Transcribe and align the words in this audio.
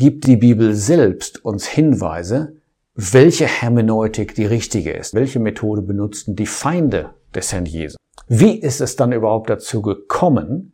gibt 0.00 0.26
die 0.26 0.38
Bibel 0.38 0.74
selbst 0.74 1.44
uns 1.44 1.66
Hinweise, 1.66 2.56
welche 2.94 3.44
Hermeneutik 3.44 4.34
die 4.34 4.46
richtige 4.46 4.92
ist. 4.92 5.12
Welche 5.12 5.40
Methode 5.40 5.82
benutzten 5.82 6.36
die 6.36 6.46
Feinde 6.46 7.10
des 7.34 7.52
Herrn 7.52 7.66
Jesus? 7.66 7.98
Wie 8.26 8.58
ist 8.58 8.80
es 8.80 8.96
dann 8.96 9.12
überhaupt 9.12 9.50
dazu 9.50 9.82
gekommen, 9.82 10.72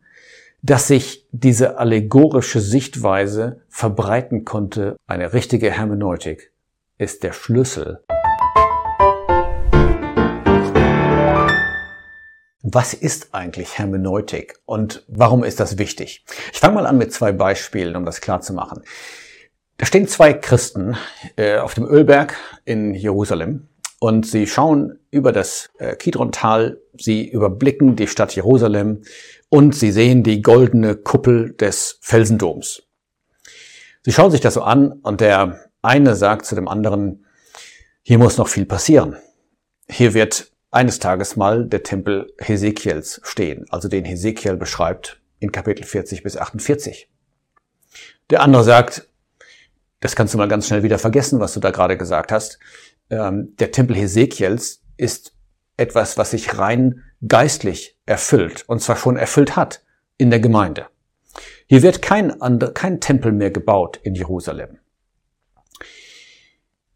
dass 0.61 0.87
sich 0.87 1.27
diese 1.33 1.77
allegorische 1.77 2.61
Sichtweise 2.61 3.59
verbreiten 3.67 4.45
konnte? 4.45 4.95
Eine 5.07 5.33
richtige 5.33 5.71
Hermeneutik 5.71 6.53
ist 6.97 7.23
der 7.23 7.33
Schlüssel. 7.33 7.99
Was 12.69 12.93
ist 12.93 13.33
eigentlich 13.33 13.77
Hermeneutik 13.77 14.59
und 14.65 15.05
warum 15.07 15.45
ist 15.45 15.61
das 15.61 15.77
wichtig? 15.77 16.25
Ich 16.51 16.59
fange 16.59 16.75
mal 16.75 16.85
an 16.85 16.97
mit 16.97 17.13
zwei 17.13 17.31
Beispielen, 17.31 17.95
um 17.95 18.03
das 18.03 18.19
klar 18.19 18.41
zu 18.41 18.51
machen. 18.51 18.83
Da 19.77 19.85
stehen 19.85 20.05
zwei 20.05 20.33
Christen 20.33 20.97
äh, 21.37 21.59
auf 21.59 21.75
dem 21.75 21.85
Ölberg 21.85 22.35
in 22.65 22.93
Jerusalem 22.93 23.69
und 23.99 24.27
sie 24.27 24.47
schauen 24.47 24.99
über 25.11 25.31
das 25.31 25.69
äh, 25.77 25.95
Kidron-Tal, 25.95 26.81
sie 26.97 27.29
überblicken 27.29 27.95
die 27.95 28.07
Stadt 28.07 28.35
Jerusalem 28.35 29.03
und 29.47 29.73
sie 29.73 29.93
sehen 29.93 30.23
die 30.23 30.41
goldene 30.41 30.97
Kuppel 30.97 31.53
des 31.53 31.99
Felsendoms. 32.01 32.83
Sie 34.03 34.11
schauen 34.11 34.31
sich 34.31 34.41
das 34.41 34.55
so 34.55 34.63
an 34.63 34.91
und 34.91 35.21
der 35.21 35.69
eine 35.81 36.17
sagt 36.17 36.45
zu 36.45 36.55
dem 36.55 36.67
anderen, 36.67 37.25
hier 38.01 38.17
muss 38.17 38.37
noch 38.37 38.49
viel 38.49 38.65
passieren. 38.65 39.15
Hier 39.87 40.13
wird 40.13 40.51
eines 40.77 40.99
Tages 40.99 41.35
mal 41.35 41.65
der 41.65 41.81
Tempel 41.81 42.31
Hesekiels 42.37 43.19
stehen, 43.23 43.65
also 43.69 43.87
den 43.87 44.05
Hesekiel 44.05 44.57
beschreibt 44.57 45.19
in 45.39 45.51
Kapitel 45.51 45.83
40 45.83 46.21
bis 46.21 46.37
48. 46.37 47.09
Der 48.29 48.41
andere 48.41 48.63
sagt, 48.63 49.09
das 50.01 50.15
kannst 50.15 50.35
du 50.35 50.37
mal 50.37 50.47
ganz 50.47 50.67
schnell 50.67 50.83
wieder 50.83 50.99
vergessen, 50.99 51.39
was 51.39 51.55
du 51.55 51.59
da 51.59 51.71
gerade 51.71 51.97
gesagt 51.97 52.31
hast. 52.31 52.59
Ähm, 53.09 53.55
der 53.57 53.71
Tempel 53.71 53.95
Hesekiels 53.95 54.83
ist 54.97 55.33
etwas, 55.77 56.15
was 56.19 56.29
sich 56.29 56.59
rein 56.59 57.03
geistlich 57.27 57.97
erfüllt 58.05 58.63
und 58.67 58.79
zwar 58.79 58.97
schon 58.97 59.17
erfüllt 59.17 59.55
hat 59.55 59.83
in 60.17 60.29
der 60.29 60.39
Gemeinde. 60.39 60.85
Hier 61.65 61.81
wird 61.81 62.03
kein, 62.03 62.39
ander, 62.39 62.71
kein 62.71 63.01
Tempel 63.01 63.31
mehr 63.31 63.49
gebaut 63.49 63.99
in 64.03 64.13
Jerusalem. 64.13 64.77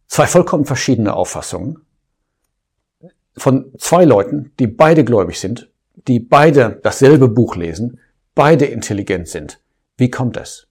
Zwei 0.05 0.27
vollkommen 0.27 0.66
verschiedene 0.66 1.16
Auffassungen 1.16 1.83
von 3.37 3.71
zwei 3.77 4.05
Leuten, 4.05 4.51
die 4.59 4.67
beide 4.67 5.03
gläubig 5.03 5.39
sind, 5.39 5.69
die 6.07 6.19
beide 6.19 6.79
dasselbe 6.83 7.27
Buch 7.27 7.55
lesen, 7.55 7.99
beide 8.35 8.65
intelligent 8.65 9.27
sind. 9.27 9.59
Wie 9.97 10.09
kommt 10.09 10.37
es? 10.37 10.67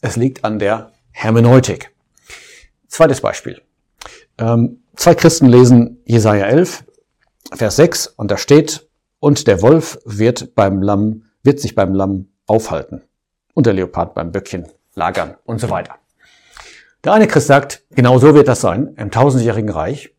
Es 0.00 0.16
liegt 0.16 0.44
an 0.44 0.58
der 0.58 0.92
Hermeneutik. 1.12 1.94
Zweites 2.88 3.20
Beispiel. 3.20 3.60
Ähm, 4.38 4.82
zwei 4.96 5.14
Christen 5.14 5.46
lesen 5.46 5.98
Jesaja 6.04 6.46
11, 6.46 6.84
Vers 7.52 7.76
6 7.76 8.06
und 8.08 8.30
da 8.30 8.36
steht, 8.36 8.88
und 9.18 9.46
der 9.46 9.60
Wolf 9.60 9.98
wird 10.04 10.54
beim 10.54 10.82
Lamm, 10.82 11.24
wird 11.42 11.60
sich 11.60 11.74
beim 11.74 11.94
Lamm 11.94 12.28
aufhalten 12.46 13.02
und 13.54 13.66
der 13.66 13.74
Leopard 13.74 14.14
beim 14.14 14.32
Böckchen 14.32 14.66
lagern 14.94 15.36
und 15.44 15.60
so 15.60 15.68
weiter. 15.68 15.96
Der 17.04 17.12
eine 17.12 17.26
Christ 17.26 17.46
sagt, 17.46 17.82
genau 17.90 18.18
so 18.18 18.34
wird 18.34 18.48
das 18.48 18.60
sein 18.60 18.94
im 18.96 19.10
tausendjährigen 19.10 19.70
Reich. 19.70 20.14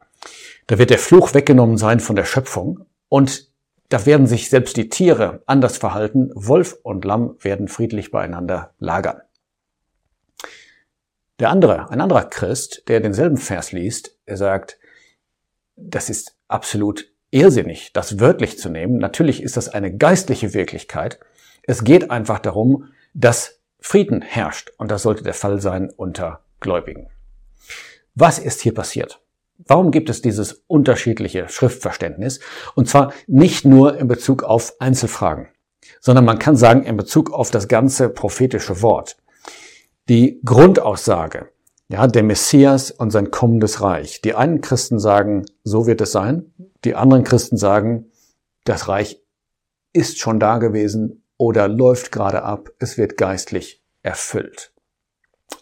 Da 0.71 0.77
wird 0.77 0.89
der 0.89 0.99
Fluch 0.99 1.33
weggenommen 1.33 1.75
sein 1.75 1.99
von 1.99 2.15
der 2.15 2.23
Schöpfung 2.23 2.85
und 3.09 3.51
da 3.89 4.05
werden 4.05 4.25
sich 4.25 4.49
selbst 4.49 4.77
die 4.77 4.87
Tiere 4.87 5.43
anders 5.45 5.77
verhalten. 5.77 6.31
Wolf 6.33 6.77
und 6.81 7.03
Lamm 7.03 7.35
werden 7.41 7.67
friedlich 7.67 8.09
beieinander 8.09 8.73
lagern. 8.79 9.19
Der 11.39 11.49
andere, 11.49 11.89
ein 11.89 11.99
anderer 11.99 12.23
Christ, 12.23 12.83
der 12.87 13.01
denselben 13.01 13.35
Vers 13.35 13.73
liest, 13.73 14.17
er 14.25 14.37
sagt, 14.37 14.79
das 15.75 16.09
ist 16.09 16.37
absolut 16.47 17.11
irrsinnig, 17.31 17.91
das 17.91 18.21
wörtlich 18.21 18.57
zu 18.57 18.69
nehmen. 18.69 18.95
Natürlich 18.97 19.43
ist 19.43 19.57
das 19.57 19.67
eine 19.67 19.93
geistliche 19.97 20.53
Wirklichkeit. 20.53 21.19
Es 21.63 21.83
geht 21.83 22.09
einfach 22.09 22.39
darum, 22.39 22.93
dass 23.13 23.59
Frieden 23.81 24.21
herrscht 24.21 24.71
und 24.77 24.89
das 24.89 25.01
sollte 25.01 25.23
der 25.23 25.33
Fall 25.33 25.59
sein 25.59 25.89
unter 25.89 26.45
Gläubigen. 26.61 27.09
Was 28.15 28.39
ist 28.39 28.61
hier 28.61 28.73
passiert? 28.73 29.21
Warum 29.67 29.91
gibt 29.91 30.09
es 30.09 30.21
dieses 30.21 30.63
unterschiedliche 30.67 31.47
Schriftverständnis? 31.49 32.39
Und 32.75 32.87
zwar 32.87 33.13
nicht 33.27 33.65
nur 33.65 33.97
in 33.97 34.07
Bezug 34.07 34.43
auf 34.43 34.75
Einzelfragen, 34.79 35.47
sondern 35.99 36.25
man 36.25 36.39
kann 36.39 36.55
sagen 36.55 36.83
in 36.83 36.97
Bezug 36.97 37.31
auf 37.31 37.51
das 37.51 37.67
ganze 37.67 38.09
prophetische 38.09 38.81
Wort 38.81 39.17
die 40.09 40.41
Grundaussage, 40.43 41.49
ja, 41.87 42.07
der 42.07 42.23
Messias 42.23 42.91
und 42.91 43.11
sein 43.11 43.31
kommendes 43.31 43.81
Reich. 43.81 44.21
Die 44.21 44.33
einen 44.33 44.61
Christen 44.61 44.99
sagen, 44.99 45.45
so 45.63 45.87
wird 45.87 46.01
es 46.01 46.11
sein. 46.11 46.53
Die 46.83 46.95
anderen 46.95 47.23
Christen 47.23 47.57
sagen, 47.57 48.11
das 48.63 48.87
Reich 48.87 49.21
ist 49.93 50.19
schon 50.19 50.39
da 50.39 50.57
gewesen 50.57 51.23
oder 51.37 51.67
läuft 51.67 52.11
gerade 52.11 52.43
ab. 52.43 52.69
Es 52.79 52.97
wird 52.97 53.17
geistlich 53.17 53.83
erfüllt. 54.03 54.73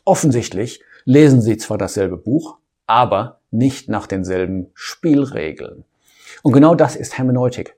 Offensichtlich 0.06 0.82
lesen 1.06 1.42
sie 1.42 1.58
zwar 1.58 1.78
dasselbe 1.78 2.18
Buch, 2.18 2.58
aber 2.86 3.39
nicht 3.52 3.90
nach 3.90 4.08
denselben 4.08 4.68
Spielregeln. 4.74 5.86
Und 6.44 6.54
genau 6.54 6.76
das 6.76 6.96
ist 6.96 7.18
Hermeneutik. 7.18 7.76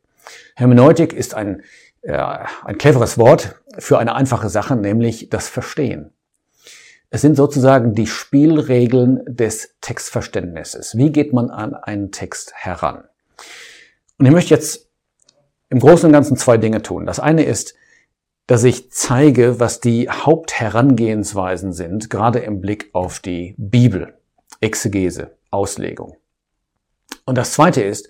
Hermeneutik 0.56 1.14
ist 1.14 1.34
ein, 1.34 1.64
äh, 2.02 2.18
ein 2.64 2.78
cleveres 2.78 3.18
Wort 3.18 3.56
für 3.78 4.00
eine 4.00 4.16
einfache 4.16 4.50
Sache, 4.50 4.76
nämlich 4.76 5.30
das 5.30 5.48
Verstehen. 5.48 6.12
Es 7.09 7.22
sind 7.22 7.36
sozusagen 7.36 7.94
die 7.94 8.08
Spielregeln 8.08 9.22
des 9.26 9.76
Textverständnisses. 9.82 10.96
Wie 10.96 11.12
geht 11.12 11.34
man 11.34 11.50
an 11.50 11.74
einen 11.74 12.12
Text 12.12 12.53
heran? 12.56 13.03
Und 14.18 14.26
ich 14.26 14.32
möchte 14.32 14.53
jetzt 14.53 14.88
im 15.70 15.80
Großen 15.80 16.06
und 16.06 16.14
Ganzen 16.14 16.38
zwei 16.38 16.58
Dinge 16.58 16.82
tun. 16.82 17.06
Das 17.06 17.20
eine 17.20 17.44
ist, 17.44 17.76
dass 18.48 18.64
ich 18.64 18.92
zeige, 18.92 19.59
was 19.59 19.80
die 19.80 20.09
Hauptherangehensweisen 20.09 21.74
sind, 21.74 22.09
gerade 22.09 22.40
im 22.40 22.62
Blick 22.62 22.90
auf 22.94 23.20
die 23.20 23.56
Bibel, 23.58 24.14
Exegese, 24.59 25.32
Auslegung. 25.51 26.17
Und 27.25 27.38
das 27.38 27.53
zweite 27.53 27.84
ist, 27.84 28.09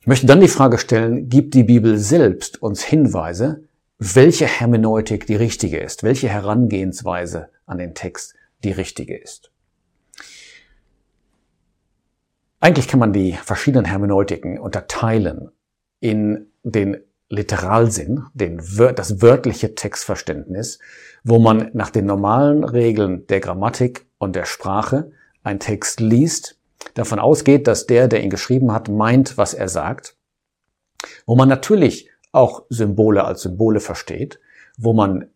ich 0.00 0.06
möchte 0.06 0.26
dann 0.26 0.40
die 0.40 0.48
Frage 0.48 0.78
stellen, 0.78 1.28
gibt 1.28 1.54
die 1.54 1.64
Bibel 1.64 1.96
selbst 1.96 2.60
uns 2.60 2.82
Hinweise, 2.82 3.64
welche 3.98 4.46
Hermeneutik 4.46 5.26
die 5.26 5.36
richtige 5.36 5.78
ist, 5.78 6.02
welche 6.02 6.28
Herangehensweise 6.28 7.48
an 7.64 7.78
den 7.78 7.94
Text 7.94 8.34
die 8.64 8.72
richtige 8.72 9.16
ist. 9.16 9.50
Eigentlich 12.60 12.88
kann 12.88 13.00
man 13.00 13.12
die 13.12 13.32
verschiedenen 13.32 13.84
Hermeneutiken 13.84 14.58
unterteilen 14.58 15.50
in 16.00 16.46
den 16.62 16.96
Literalsinn, 17.28 18.24
den, 18.34 18.62
das 18.94 19.22
wörtliche 19.22 19.74
Textverständnis, 19.74 20.78
wo 21.24 21.38
man 21.38 21.70
nach 21.72 21.90
den 21.90 22.06
normalen 22.06 22.64
Regeln 22.64 23.26
der 23.26 23.40
Grammatik 23.40 24.06
und 24.18 24.36
der 24.36 24.44
Sprache 24.44 25.12
einen 25.44 25.60
Text 25.60 26.00
liest, 26.00 26.58
davon 26.94 27.18
ausgeht, 27.18 27.66
dass 27.66 27.86
der, 27.86 28.08
der 28.08 28.22
ihn 28.22 28.30
geschrieben 28.30 28.72
hat, 28.72 28.88
meint, 28.88 29.38
was 29.38 29.54
er 29.54 29.68
sagt, 29.68 30.16
wo 31.26 31.36
man 31.36 31.48
natürlich 31.48 32.10
auch 32.32 32.64
Symbole 32.68 33.24
als 33.24 33.42
Symbole 33.42 33.80
versteht, 33.80 34.40
wo 34.76 34.92
man 34.92 35.30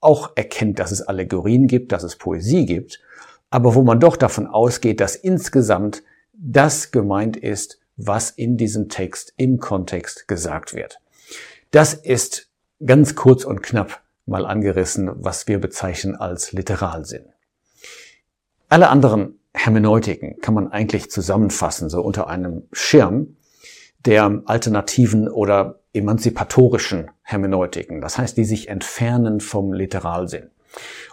auch 0.00 0.32
erkennt, 0.36 0.78
dass 0.78 0.92
es 0.92 1.02
Allegorien 1.02 1.66
gibt, 1.66 1.92
dass 1.92 2.02
es 2.02 2.16
Poesie 2.16 2.64
gibt, 2.64 3.00
aber 3.50 3.74
wo 3.74 3.82
man 3.82 4.00
doch 4.00 4.16
davon 4.16 4.46
ausgeht, 4.46 5.00
dass 5.00 5.16
insgesamt 5.16 6.02
das 6.32 6.90
gemeint 6.90 7.36
ist, 7.36 7.80
was 7.96 8.30
in 8.30 8.56
diesem 8.56 8.88
Text 8.88 9.34
im 9.36 9.58
Kontext 9.58 10.28
gesagt 10.28 10.74
wird. 10.74 11.00
Das 11.72 11.94
ist 11.94 12.48
ganz 12.84 13.16
kurz 13.16 13.44
und 13.44 13.62
knapp 13.62 14.02
mal 14.24 14.46
angerissen, 14.46 15.10
was 15.16 15.48
wir 15.48 15.58
bezeichnen 15.58 16.14
als 16.14 16.52
Literalsinn. 16.52 17.24
Alle 18.68 18.88
anderen 18.88 19.37
Hermeneutiken 19.58 20.38
kann 20.40 20.54
man 20.54 20.70
eigentlich 20.70 21.10
zusammenfassen, 21.10 21.88
so 21.88 22.00
unter 22.00 22.28
einem 22.28 22.62
Schirm 22.72 23.36
der 24.04 24.42
alternativen 24.46 25.28
oder 25.28 25.80
emanzipatorischen 25.92 27.10
Hermeneutiken, 27.22 28.00
das 28.00 28.18
heißt, 28.18 28.36
die 28.36 28.44
sich 28.44 28.68
entfernen 28.68 29.40
vom 29.40 29.72
Literalsinn. 29.72 30.50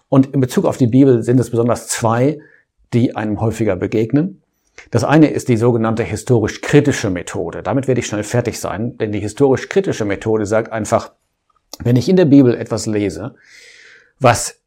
Und 0.09 0.33
in 0.33 0.39
Bezug 0.39 0.65
auf 0.65 0.77
die 0.77 0.87
Bibel 0.87 1.23
sind 1.23 1.39
es 1.39 1.49
besonders 1.49 1.87
zwei, 1.87 2.39
die 2.93 3.15
einem 3.15 3.41
häufiger 3.41 3.75
begegnen. 3.75 4.41
Das 4.91 5.03
eine 5.03 5.27
ist 5.27 5.49
die 5.49 5.57
sogenannte 5.57 6.03
historisch-kritische 6.03 7.09
Methode. 7.09 7.63
Damit 7.63 7.87
werde 7.87 7.99
ich 7.99 8.07
schnell 8.07 8.23
fertig 8.23 8.59
sein, 8.59 8.97
denn 8.97 9.11
die 9.11 9.19
historisch-kritische 9.19 10.05
Methode 10.05 10.45
sagt 10.45 10.71
einfach, 10.71 11.13
wenn 11.79 11.95
ich 11.95 12.07
in 12.07 12.15
der 12.15 12.25
Bibel 12.25 12.55
etwas 12.55 12.85
lese, 12.85 13.35
was 14.19 14.61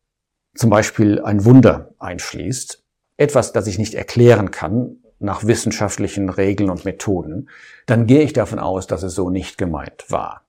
zum 0.55 0.71
Beispiel 0.71 1.23
ein 1.23 1.45
Wunder 1.45 1.95
einschließt, 1.99 2.83
etwas, 3.19 3.53
das 3.53 3.67
ich 3.67 3.79
nicht 3.79 3.95
erklären 3.95 4.51
kann, 4.51 4.97
nach 5.19 5.45
wissenschaftlichen 5.45 6.31
Regeln 6.31 6.71
und 6.71 6.85
Methoden, 6.85 7.51
dann 7.87 8.07
gehe 8.07 8.23
ich 8.23 8.33
davon 8.33 8.59
aus, 8.59 8.87
dass 8.87 9.03
es 9.03 9.15
so 9.15 9.29
nicht 9.29 9.59
gemeint 9.59 10.07
war. 10.09 10.43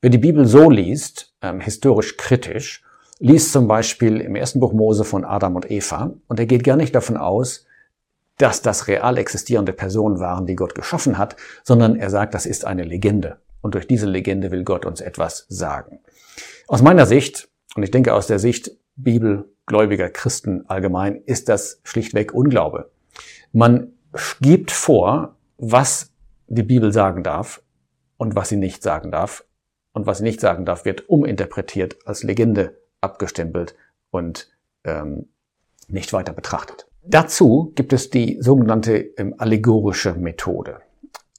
Wer 0.00 0.10
die 0.10 0.18
Bibel 0.18 0.46
so 0.46 0.68
liest, 0.68 1.32
ähm, 1.40 1.60
historisch 1.60 2.16
kritisch, 2.16 2.82
liest 3.20 3.52
zum 3.52 3.68
Beispiel 3.68 4.20
im 4.20 4.34
ersten 4.34 4.60
Buch 4.60 4.72
Mose 4.72 5.04
von 5.04 5.24
Adam 5.24 5.56
und 5.56 5.70
Eva 5.70 6.12
und 6.26 6.38
er 6.38 6.46
geht 6.46 6.64
gar 6.64 6.76
nicht 6.76 6.94
davon 6.94 7.16
aus, 7.16 7.64
dass 8.36 8.62
das 8.62 8.88
real 8.88 9.16
existierende 9.16 9.72
Personen 9.72 10.18
waren, 10.18 10.46
die 10.46 10.56
Gott 10.56 10.74
geschaffen 10.74 11.16
hat, 11.18 11.36
sondern 11.62 11.94
er 11.96 12.10
sagt, 12.10 12.34
das 12.34 12.46
ist 12.46 12.64
eine 12.64 12.82
Legende. 12.82 13.38
Und 13.60 13.76
durch 13.76 13.86
diese 13.86 14.06
Legende 14.06 14.50
will 14.50 14.64
Gott 14.64 14.84
uns 14.84 15.00
etwas 15.00 15.46
sagen. 15.48 16.00
Aus 16.66 16.82
meiner 16.82 17.06
Sicht, 17.06 17.48
und 17.76 17.84
ich 17.84 17.92
denke 17.92 18.12
aus 18.12 18.26
der 18.26 18.40
Sicht 18.40 18.72
bibelgläubiger 19.66 20.10
Christen 20.10 20.64
allgemein, 20.68 21.22
ist 21.26 21.48
das 21.48 21.80
schlichtweg 21.84 22.34
Unglaube. 22.34 22.90
Man 23.52 23.92
gibt 24.40 24.70
vor, 24.70 25.36
was 25.58 26.12
die 26.46 26.62
Bibel 26.62 26.92
sagen 26.92 27.22
darf 27.22 27.62
und 28.16 28.36
was 28.36 28.48
sie 28.48 28.56
nicht 28.56 28.82
sagen 28.82 29.10
darf. 29.10 29.44
Und 29.92 30.06
was 30.06 30.18
sie 30.18 30.24
nicht 30.24 30.40
sagen 30.40 30.64
darf, 30.64 30.84
wird 30.84 31.08
uminterpretiert, 31.08 31.96
als 32.04 32.24
Legende 32.24 32.76
abgestempelt 33.00 33.76
und 34.10 34.50
ähm, 34.82 35.28
nicht 35.86 36.12
weiter 36.12 36.32
betrachtet. 36.32 36.86
Dazu 37.06 37.72
gibt 37.76 37.92
es 37.92 38.10
die 38.10 38.38
sogenannte 38.40 38.96
ähm, 38.96 39.34
allegorische 39.38 40.14
Methode. 40.14 40.80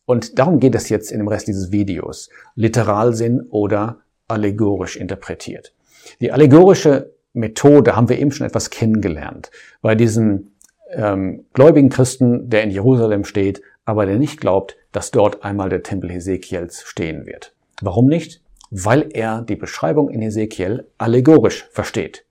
Und 0.06 0.40
darum 0.40 0.60
geht 0.60 0.76
es 0.76 0.88
jetzt 0.90 1.12
in 1.12 1.18
dem 1.18 1.28
Rest 1.28 1.48
dieses 1.48 1.72
Videos. 1.72 2.30
Literalsinn 2.56 3.42
oder 3.50 4.00
allegorisch 4.28 4.96
interpretiert. 4.96 5.74
Die 6.22 6.32
allegorische 6.32 7.15
Methode 7.36 7.96
haben 7.96 8.10
wir 8.10 8.18
eben 8.18 8.32
schon 8.32 8.48
etwas 8.48 8.70
kennengelernt. 8.70 9.52
Bei 9.82 9.96
diesem 9.96 10.52
ähm, 10.92 11.46
gläubigen 11.54 11.90
Christen, 11.90 12.50
der 12.50 12.64
in 12.64 12.72
Jerusalem 12.72 13.26
steht, 13.26 13.62
aber 13.84 14.06
der 14.06 14.18
nicht 14.18 14.40
glaubt, 14.40 14.78
dass 14.92 15.12
dort 15.12 15.44
einmal 15.44 15.70
der 15.70 15.84
Tempel 15.84 16.10
Hesekiels 16.10 16.84
stehen 16.84 17.26
wird. 17.26 17.54
Warum 17.82 18.08
nicht? 18.08 18.42
Weil 18.72 19.10
er 19.14 19.42
die 19.42 19.56
Beschreibung 19.56 20.10
in 20.10 20.22
Hesekiel 20.22 20.88
allegorisch 20.98 21.68
versteht. 21.72 22.26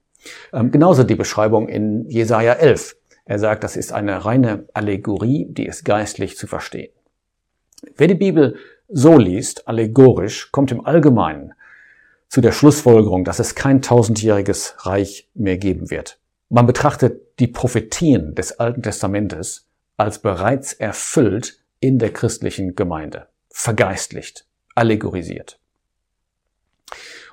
Ähm, 0.51 0.71
genauso 0.71 1.03
die 1.03 1.15
Beschreibung 1.15 1.69
in 1.69 2.09
Jesaja 2.09 2.53
11. 2.53 2.97
Er 3.25 3.39
sagt, 3.39 3.63
das 3.63 3.77
ist 3.77 3.93
eine 3.93 4.25
reine 4.25 4.65
Allegorie, 4.73 5.47
die 5.49 5.65
ist 5.65 5.85
geistlich 5.85 6.37
zu 6.37 6.47
verstehen. 6.47 6.91
Wer 7.95 8.07
die 8.07 8.15
Bibel 8.15 8.55
so 8.87 9.17
liest, 9.17 9.67
allegorisch, 9.67 10.51
kommt 10.51 10.71
im 10.71 10.85
Allgemeinen 10.85 11.53
zu 12.29 12.41
der 12.41 12.51
Schlussfolgerung, 12.51 13.23
dass 13.23 13.39
es 13.39 13.55
kein 13.55 13.81
tausendjähriges 13.81 14.75
Reich 14.79 15.29
mehr 15.33 15.57
geben 15.57 15.89
wird. 15.89 16.19
Man 16.49 16.65
betrachtet 16.65 17.39
die 17.39 17.47
Prophetien 17.47 18.35
des 18.35 18.59
Alten 18.59 18.83
Testamentes 18.83 19.67
als 19.97 20.19
bereits 20.19 20.73
erfüllt 20.73 21.59
in 21.79 21.99
der 21.99 22.11
christlichen 22.11 22.75
Gemeinde, 22.75 23.27
vergeistlicht, 23.49 24.45
allegorisiert. 24.75 25.59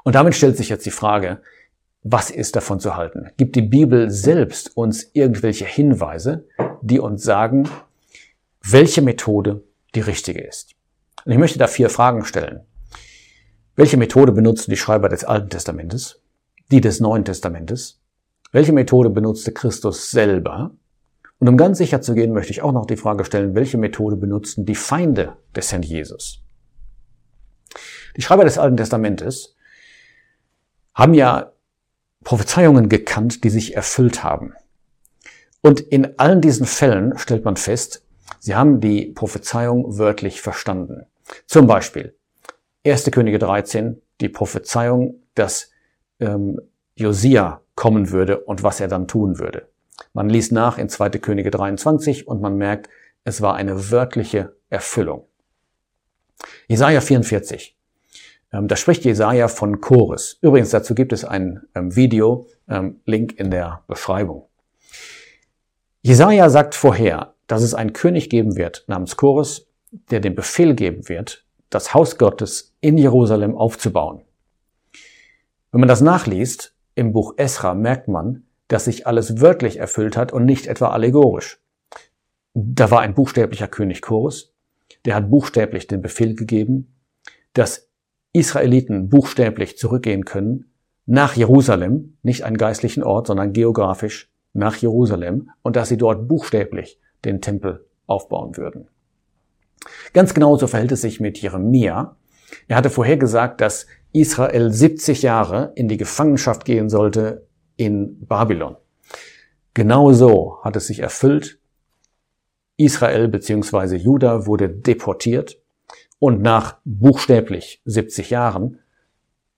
Und 0.04 0.14
damit 0.14 0.34
stellt 0.34 0.56
sich 0.56 0.68
jetzt 0.68 0.86
die 0.86 0.90
Frage, 0.90 1.40
was 2.02 2.30
ist 2.30 2.56
davon 2.56 2.80
zu 2.80 2.96
halten? 2.96 3.30
Gibt 3.36 3.54
die 3.54 3.62
Bibel 3.62 4.10
selbst 4.10 4.76
uns 4.76 5.10
irgendwelche 5.12 5.64
Hinweise, 5.64 6.48
die 6.80 6.98
uns 6.98 7.22
sagen, 7.22 7.68
welche 8.62 9.02
Methode 9.02 9.62
die 9.94 10.00
richtige 10.00 10.40
ist? 10.40 10.74
Und 11.24 11.32
ich 11.32 11.38
möchte 11.38 11.58
da 11.58 11.68
vier 11.68 11.90
Fragen 11.90 12.24
stellen. 12.24 12.66
Welche 13.74 13.96
Methode 13.96 14.32
benutzten 14.32 14.70
die 14.70 14.76
Schreiber 14.76 15.08
des 15.08 15.24
Alten 15.24 15.48
Testamentes? 15.48 16.20
Die 16.70 16.82
des 16.82 17.00
Neuen 17.00 17.24
Testamentes? 17.24 18.02
Welche 18.50 18.74
Methode 18.74 19.08
benutzte 19.08 19.50
Christus 19.50 20.10
selber? 20.10 20.72
Und 21.38 21.48
um 21.48 21.56
ganz 21.56 21.78
sicher 21.78 22.02
zu 22.02 22.12
gehen, 22.12 22.34
möchte 22.34 22.52
ich 22.52 22.60
auch 22.60 22.72
noch 22.72 22.84
die 22.84 22.98
Frage 22.98 23.24
stellen, 23.24 23.54
welche 23.54 23.78
Methode 23.78 24.16
benutzten 24.16 24.66
die 24.66 24.74
Feinde 24.74 25.38
des 25.56 25.72
Herrn 25.72 25.82
Jesus? 25.82 26.42
Die 28.14 28.20
Schreiber 28.20 28.44
des 28.44 28.58
Alten 28.58 28.76
Testamentes 28.76 29.56
haben 30.92 31.14
ja 31.14 31.52
Prophezeiungen 32.24 32.90
gekannt, 32.90 33.42
die 33.42 33.50
sich 33.50 33.74
erfüllt 33.74 34.22
haben. 34.22 34.52
Und 35.62 35.80
in 35.80 36.18
allen 36.18 36.42
diesen 36.42 36.66
Fällen 36.66 37.16
stellt 37.16 37.46
man 37.46 37.56
fest, 37.56 38.04
sie 38.38 38.54
haben 38.54 38.80
die 38.82 39.06
Prophezeiung 39.06 39.96
wörtlich 39.96 40.42
verstanden. 40.42 41.06
Zum 41.46 41.66
Beispiel 41.66 42.14
1. 42.84 43.10
Könige 43.12 43.38
13, 43.38 44.00
die 44.20 44.28
Prophezeiung, 44.28 45.22
dass 45.34 45.70
ähm, 46.18 46.60
Josia 46.96 47.60
kommen 47.74 48.10
würde 48.10 48.40
und 48.40 48.62
was 48.62 48.80
er 48.80 48.88
dann 48.88 49.08
tun 49.08 49.38
würde. 49.38 49.68
Man 50.12 50.28
liest 50.28 50.52
nach 50.52 50.78
in 50.78 50.88
2. 50.88 51.10
Könige 51.10 51.50
23 51.50 52.26
und 52.26 52.40
man 52.40 52.56
merkt, 52.56 52.88
es 53.24 53.40
war 53.40 53.54
eine 53.54 53.90
wörtliche 53.90 54.56
Erfüllung. 54.68 55.26
Jesaja 56.66 57.00
44. 57.00 57.76
Ähm, 58.52 58.68
da 58.68 58.76
spricht 58.76 59.04
Jesaja 59.04 59.48
von 59.48 59.80
Chores. 59.80 60.38
Übrigens, 60.42 60.70
dazu 60.70 60.94
gibt 60.94 61.12
es 61.12 61.24
ein 61.24 61.62
ähm, 61.74 61.94
Video, 61.94 62.48
ähm, 62.68 63.00
Link 63.06 63.38
in 63.38 63.50
der 63.50 63.84
Beschreibung. 63.86 64.48
Jesaja 66.02 66.50
sagt 66.50 66.74
vorher, 66.74 67.34
dass 67.46 67.62
es 67.62 67.74
einen 67.74 67.92
König 67.92 68.28
geben 68.28 68.56
wird 68.56 68.84
namens 68.88 69.16
Chores, 69.16 69.68
der 70.10 70.20
den 70.20 70.34
Befehl 70.34 70.74
geben 70.74 71.08
wird, 71.08 71.44
das 71.74 71.94
Haus 71.94 72.18
Gottes 72.18 72.74
in 72.80 72.98
Jerusalem 72.98 73.56
aufzubauen. 73.56 74.20
Wenn 75.70 75.80
man 75.80 75.88
das 75.88 76.02
nachliest, 76.02 76.74
im 76.94 77.12
Buch 77.12 77.34
Esra 77.38 77.74
merkt 77.74 78.08
man, 78.08 78.44
dass 78.68 78.84
sich 78.84 79.06
alles 79.06 79.40
wörtlich 79.40 79.78
erfüllt 79.78 80.16
hat 80.16 80.32
und 80.32 80.44
nicht 80.44 80.66
etwa 80.66 80.88
allegorisch. 80.88 81.60
Da 82.54 82.90
war 82.90 83.00
ein 83.00 83.14
buchstäblicher 83.14 83.68
König 83.68 84.02
Chorus, 84.02 84.54
der 85.06 85.14
hat 85.14 85.30
buchstäblich 85.30 85.86
den 85.86 86.02
Befehl 86.02 86.34
gegeben, 86.34 86.94
dass 87.54 87.88
Israeliten 88.34 89.08
buchstäblich 89.08 89.78
zurückgehen 89.78 90.26
können 90.26 90.72
nach 91.06 91.34
Jerusalem, 91.34 92.18
nicht 92.22 92.44
einen 92.44 92.58
geistlichen 92.58 93.02
Ort, 93.02 93.26
sondern 93.26 93.52
geografisch 93.54 94.30
nach 94.52 94.76
Jerusalem 94.76 95.50
und 95.62 95.76
dass 95.76 95.88
sie 95.88 95.96
dort 95.96 96.28
buchstäblich 96.28 97.00
den 97.24 97.40
Tempel 97.40 97.86
aufbauen 98.06 98.56
würden. 98.58 98.88
Ganz 100.12 100.34
genauso 100.34 100.66
verhält 100.66 100.92
es 100.92 101.02
sich 101.02 101.20
mit 101.20 101.38
Jeremia. 101.38 102.16
Er 102.68 102.76
hatte 102.76 102.90
vorhergesagt, 102.90 103.60
dass 103.60 103.86
Israel 104.12 104.70
70 104.70 105.22
Jahre 105.22 105.72
in 105.74 105.88
die 105.88 105.96
Gefangenschaft 105.96 106.64
gehen 106.64 106.88
sollte 106.88 107.46
in 107.76 108.26
Babylon. 108.26 108.76
Genau 109.74 110.12
so 110.12 110.58
hat 110.62 110.76
es 110.76 110.86
sich 110.86 111.00
erfüllt. 111.00 111.58
Israel 112.76 113.28
bzw. 113.28 113.96
Juda 113.96 114.46
wurde 114.46 114.68
deportiert 114.68 115.58
und 116.18 116.42
nach 116.42 116.78
buchstäblich 116.84 117.80
70 117.84 118.30
Jahren 118.30 118.78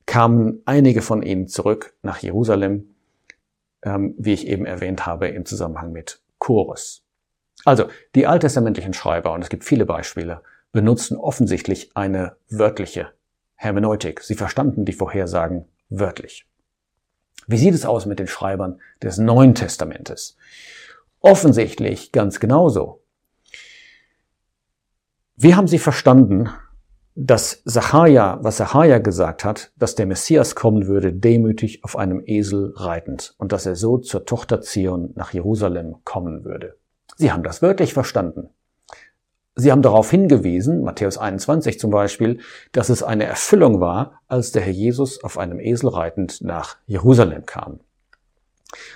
kamen 0.06 0.62
einige 0.64 1.02
von 1.02 1.22
ihnen 1.22 1.48
zurück 1.48 1.96
nach 2.02 2.18
Jerusalem, 2.18 2.94
ähm, 3.82 4.14
wie 4.18 4.32
ich 4.32 4.46
eben 4.46 4.66
erwähnt 4.66 5.06
habe, 5.06 5.28
im 5.28 5.44
Zusammenhang 5.44 5.92
mit 5.92 6.20
Chorus. 6.38 7.03
Also, 7.64 7.88
die 8.14 8.26
alttestamentlichen 8.26 8.92
Schreiber, 8.92 9.32
und 9.32 9.42
es 9.42 9.48
gibt 9.48 9.64
viele 9.64 9.86
Beispiele, 9.86 10.42
benutzen 10.72 11.16
offensichtlich 11.16 11.96
eine 11.96 12.36
wörtliche 12.50 13.12
Hermeneutik. 13.54 14.20
Sie 14.20 14.34
verstanden 14.34 14.84
die 14.84 14.92
Vorhersagen 14.92 15.66
wörtlich. 15.88 16.46
Wie 17.46 17.56
sieht 17.58 17.74
es 17.74 17.86
aus 17.86 18.06
mit 18.06 18.18
den 18.18 18.26
Schreibern 18.26 18.80
des 19.02 19.18
Neuen 19.18 19.54
Testamentes? 19.54 20.36
Offensichtlich 21.20 22.12
ganz 22.12 22.40
genauso. 22.40 23.02
Wie 25.36 25.54
haben 25.54 25.68
sie 25.68 25.78
verstanden, 25.78 26.48
dass 27.14 27.62
Zacharia, 27.64 28.38
was 28.42 28.56
Zacharia 28.56 28.98
gesagt 28.98 29.44
hat, 29.44 29.72
dass 29.76 29.94
der 29.94 30.06
Messias 30.06 30.54
kommen 30.54 30.86
würde, 30.86 31.12
demütig 31.12 31.84
auf 31.84 31.96
einem 31.96 32.22
Esel 32.24 32.72
reitend 32.76 33.34
und 33.38 33.52
dass 33.52 33.66
er 33.66 33.76
so 33.76 33.98
zur 33.98 34.26
Tochter 34.26 34.60
Zion 34.60 35.12
nach 35.14 35.32
Jerusalem 35.32 35.96
kommen 36.04 36.44
würde? 36.44 36.76
Sie 37.16 37.32
haben 37.32 37.42
das 37.42 37.62
wörtlich 37.62 37.94
verstanden. 37.94 38.50
Sie 39.56 39.70
haben 39.70 39.82
darauf 39.82 40.10
hingewiesen, 40.10 40.82
Matthäus 40.82 41.16
21 41.16 41.78
zum 41.78 41.90
Beispiel, 41.90 42.40
dass 42.72 42.88
es 42.88 43.04
eine 43.04 43.24
Erfüllung 43.24 43.80
war, 43.80 44.20
als 44.26 44.50
der 44.50 44.62
Herr 44.62 44.72
Jesus 44.72 45.22
auf 45.22 45.38
einem 45.38 45.60
Esel 45.60 45.90
reitend 45.90 46.40
nach 46.42 46.76
Jerusalem 46.86 47.46
kam. 47.46 47.78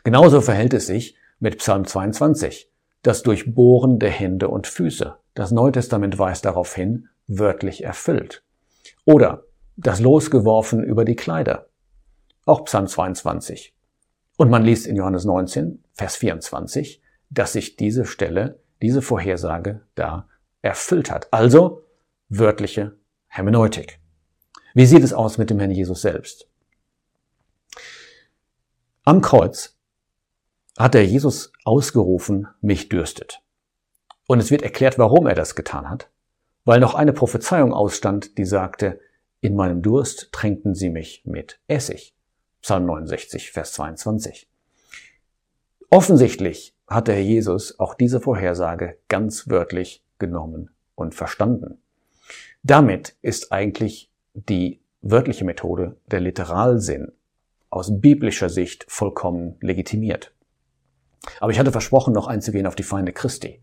Genauso 0.02 0.40
verhält 0.40 0.74
es 0.74 0.86
sich 0.86 1.16
mit 1.38 1.58
Psalm 1.58 1.86
22, 1.86 2.72
das 3.02 3.22
Durchbohren 3.22 4.00
der 4.00 4.10
Hände 4.10 4.48
und 4.48 4.66
Füße. 4.66 5.14
Das 5.34 5.52
Neue 5.52 5.70
Testament 5.70 6.18
weist 6.18 6.44
darauf 6.44 6.74
hin, 6.74 7.08
wörtlich 7.28 7.84
erfüllt. 7.84 8.42
Oder 9.04 9.44
das 9.76 10.00
Losgeworfen 10.00 10.82
über 10.82 11.04
die 11.04 11.14
Kleider. 11.14 11.68
Auch 12.44 12.64
Psalm 12.64 12.88
22. 12.88 13.74
Und 14.36 14.50
man 14.50 14.64
liest 14.64 14.88
in 14.88 14.96
Johannes 14.96 15.24
19, 15.24 15.84
Vers 15.92 16.16
24, 16.16 17.00
dass 17.30 17.52
sich 17.52 17.76
diese 17.76 18.04
Stelle, 18.04 18.60
diese 18.82 19.02
Vorhersage 19.02 19.82
da 19.94 20.28
erfüllt 20.62 21.10
hat. 21.10 21.32
Also 21.32 21.84
wörtliche 22.28 22.96
Hermeneutik. 23.26 24.00
Wie 24.74 24.86
sieht 24.86 25.02
es 25.02 25.12
aus 25.12 25.38
mit 25.38 25.50
dem 25.50 25.58
Herrn 25.58 25.70
Jesus 25.70 26.02
selbst? 26.02 26.48
Am 29.04 29.20
Kreuz 29.22 29.76
hat 30.78 30.94
der 30.94 31.06
Jesus 31.06 31.52
ausgerufen, 31.64 32.46
mich 32.60 32.88
dürstet. 32.88 33.42
Und 34.26 34.38
es 34.38 34.50
wird 34.50 34.62
erklärt, 34.62 34.98
warum 34.98 35.26
er 35.26 35.34
das 35.34 35.54
getan 35.54 35.88
hat, 35.88 36.10
weil 36.64 36.80
noch 36.80 36.94
eine 36.94 37.12
Prophezeiung 37.12 37.72
ausstand, 37.72 38.36
die 38.38 38.44
sagte, 38.44 39.00
in 39.40 39.56
meinem 39.56 39.82
Durst 39.82 40.30
tränkten 40.32 40.74
sie 40.74 40.90
mich 40.90 41.22
mit 41.24 41.60
Essig. 41.66 42.14
Psalm 42.60 42.86
69, 42.86 43.52
Vers 43.52 43.72
22. 43.72 44.48
Offensichtlich 45.90 46.76
hat 46.88 47.08
der 47.08 47.14
Herr 47.14 47.22
Jesus 47.22 47.78
auch 47.78 47.94
diese 47.94 48.20
Vorhersage 48.20 48.96
ganz 49.08 49.48
wörtlich 49.48 50.04
genommen 50.18 50.70
und 50.94 51.14
verstanden. 51.14 51.78
Damit 52.62 53.14
ist 53.22 53.52
eigentlich 53.52 54.10
die 54.34 54.80
wörtliche 55.00 55.44
Methode 55.44 55.96
der 56.06 56.20
Literalsinn 56.20 57.12
aus 57.70 58.00
biblischer 58.00 58.48
Sicht 58.48 58.86
vollkommen 58.88 59.56
legitimiert. 59.60 60.32
Aber 61.40 61.52
ich 61.52 61.58
hatte 61.58 61.72
versprochen, 61.72 62.14
noch 62.14 62.26
einzugehen 62.26 62.66
auf 62.66 62.74
die 62.74 62.82
Feinde 62.82 63.12
Christi. 63.12 63.60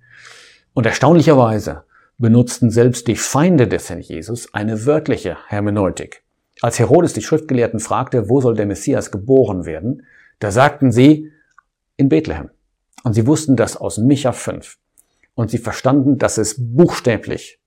Und 0.74 0.86
erstaunlicherweise 0.86 1.84
benutzten 2.18 2.70
selbst 2.70 3.08
die 3.08 3.16
Feinde 3.16 3.68
des 3.68 3.90
Herrn 3.90 4.02
Jesus 4.02 4.54
eine 4.54 4.86
wörtliche 4.86 5.38
Hermeneutik. 5.48 6.24
Als 6.62 6.80
Herodes 6.80 7.14
die 7.14 7.22
Schriftgelehrten 7.22 7.80
fragte, 7.80 8.30
wo 8.30 8.40
soll 8.40 8.56
der 8.56 8.66
Messias 8.66 9.12
geboren 9.12 9.66
werden, 9.66 10.06
da 10.40 10.52
sagten 10.52 10.92
sie, 10.92 11.32
in 11.98 12.10
Bethlehem. 12.10 12.50
Und 13.04 13.14
sie 13.14 13.28
wussten 13.28 13.56
das 13.56 13.78
aus 13.78 13.98
Micha 13.98 14.32
5. 14.32 14.78
Und 15.36 15.52
sie 15.52 15.58
verstanden, 15.58 16.18
dass 16.18 16.38
es 16.38 16.56
buchstäblich 16.58 17.60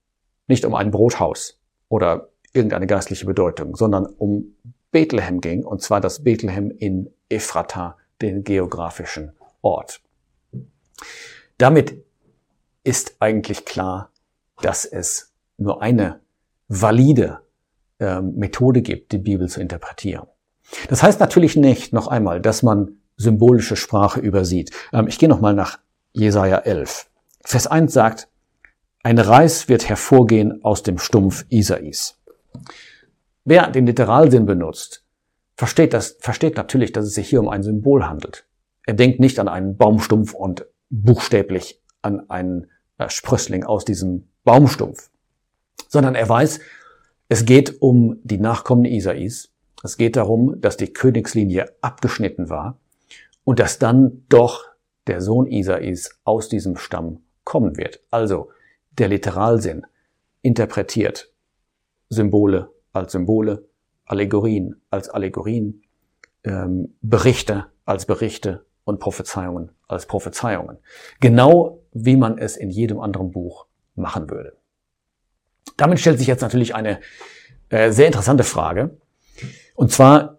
nicht 0.47 0.65
um 0.65 0.75
ein 0.75 0.91
Brothaus 0.91 1.59
oder 1.89 2.31
irgendeine 2.53 2.87
geistliche 2.87 3.27
Bedeutung, 3.27 3.77
sondern 3.77 4.07
um 4.07 4.57
Bethlehem 4.91 5.41
ging, 5.41 5.65
und 5.65 5.83
zwar 5.83 6.01
das 6.01 6.25
Bethlehem 6.25 6.71
in 6.71 7.11
Ephrata, 7.29 7.97
den 8.23 8.43
geografischen 8.43 9.33
Ort. 9.61 10.01
Damit 11.59 12.03
ist 12.85 13.17
eigentlich 13.21 13.65
klar, 13.65 14.11
dass 14.63 14.85
es 14.85 15.33
nur 15.59 15.83
eine 15.83 16.21
valide 16.69 17.41
äh, 17.99 18.21
Methode 18.21 18.83
gibt, 18.83 19.13
die 19.13 19.19
Bibel 19.19 19.49
zu 19.49 19.61
interpretieren. 19.61 20.27
Das 20.89 21.03
heißt 21.03 21.21
natürlich 21.21 21.57
nicht, 21.57 21.93
noch 21.93 22.09
einmal, 22.09 22.41
dass 22.41 22.63
man 22.63 22.99
symbolische 23.19 23.77
Sprache 23.77 24.21
übersieht. 24.21 24.71
Ähm, 24.93 25.09
ich 25.09 25.19
gehe 25.19 25.29
nochmal 25.29 25.55
nach 25.55 25.79
Jesaja 26.13 26.59
11. 26.59 27.11
Vers 27.45 27.67
1 27.67 27.93
sagt, 27.93 28.29
ein 29.03 29.19
Reis 29.19 29.69
wird 29.69 29.89
hervorgehen 29.89 30.65
aus 30.65 30.83
dem 30.83 30.99
Stumpf 30.99 31.45
Isais. 31.51 32.19
Wer 33.45 33.71
den 33.71 33.87
Literalsinn 33.87 34.47
benutzt, 34.47 35.05
versteht, 35.57 35.93
das, 35.93 36.17
versteht 36.21 36.57
natürlich, 36.57 36.93
dass 36.93 37.05
es 37.05 37.15
sich 37.15 37.29
hier 37.29 37.41
um 37.41 37.49
ein 37.49 37.63
Symbol 37.63 38.07
handelt. 38.07 38.47
Er 38.87 38.95
denkt 38.95 39.21
nicht 39.21 39.39
an 39.39 39.49
einen 39.49 39.77
Baumstumpf 39.77 40.35
und 40.35 40.67
buchstäblich 40.91 41.83
an 42.01 42.29
einen 42.31 42.69
äh, 42.97 43.09
Sprössling 43.09 43.65
aus 43.65 43.85
diesem 43.85 44.29
Baumstumpf, 44.45 45.11
sondern 45.89 46.15
er 46.15 46.29
weiß, 46.29 46.61
es 47.29 47.45
geht 47.45 47.83
um 47.83 48.19
die 48.23 48.39
Nachkommen 48.39 48.85
Isais. 48.85 49.51
Es 49.83 49.97
geht 49.97 50.17
darum, 50.17 50.61
dass 50.61 50.77
die 50.77 50.93
Königslinie 50.93 51.67
abgeschnitten 51.83 52.49
war 52.49 52.79
und 53.49 53.61
dass 53.61 53.79
dann 53.79 54.27
doch 54.29 54.67
der 55.07 55.23
Sohn 55.23 55.47
Isais 55.47 56.21
aus 56.23 56.51
diesem 56.51 56.77
Stamm 56.77 57.23
kommen 57.45 57.79
wird. 57.79 58.01
Also 58.11 58.51
der 58.91 59.09
Literalsinn 59.09 59.87
interpretiert 60.43 61.33
Symbole 62.11 62.69
als 62.93 63.13
Symbole, 63.13 63.67
Allegorien 64.05 64.83
als 64.91 65.09
Allegorien, 65.09 65.81
ähm, 66.45 66.95
Berichte 67.01 67.69
als 67.87 68.05
Berichte 68.05 68.67
und 68.85 69.01
Prophezeiungen 69.01 69.71
als 69.87 70.05
Prophezeiungen. 70.05 70.77
Genau 71.21 71.81
wie 71.93 72.19
man 72.19 72.37
es 72.37 72.55
in 72.55 72.69
jedem 72.69 73.01
anderen 73.01 73.31
Buch 73.31 73.65
machen 73.95 74.29
würde. 74.29 74.59
Damit 75.79 76.01
stellt 76.01 76.19
sich 76.19 76.29
jetzt 76.29 76.43
natürlich 76.43 76.75
eine 76.75 77.01
äh, 77.71 77.93
sehr 77.93 78.09
interessante 78.09 78.45
Frage. 78.45 78.99
Und 79.75 79.91
zwar, 79.91 80.39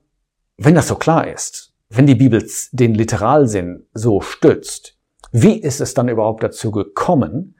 wenn 0.58 0.76
das 0.76 0.88
so 0.88 0.94
klar 0.94 1.28
ist, 1.28 1.69
wenn 1.90 2.06
die 2.06 2.16
Bibel 2.16 2.46
den 2.72 2.94
Literalsinn 2.94 3.86
so 3.94 4.22
stützt, 4.22 4.96
wie 5.32 5.60
ist 5.60 5.82
es 5.82 5.94
dann 5.94 6.10
überhaupt 6.10 6.44
dazu 6.44 6.72
gekommen, 6.72 7.56